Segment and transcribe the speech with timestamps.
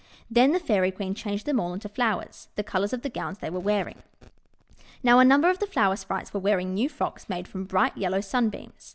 [0.31, 3.51] Then the Fairy Queen changed them all into flowers, the colours of the gowns they
[3.51, 4.01] were wearing.
[5.03, 8.19] Now, a number of the Flower Sprites were wearing new frocks made of bright yellow
[8.21, 8.89] Sun beams.